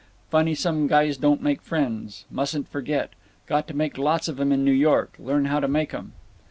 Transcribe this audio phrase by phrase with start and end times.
[0.31, 2.25] Funny some guys don't make friends.
[2.31, 3.11] Mustn't forget.
[3.45, 5.13] Got to make lots of 'em in New York.
[5.19, 6.13] Learn how to make 'em."